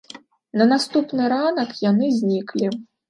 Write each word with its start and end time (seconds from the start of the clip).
На 0.61 0.65
наступны 0.71 1.27
ранак 1.33 1.77
яны 1.89 2.11
зніклі. 2.21 2.73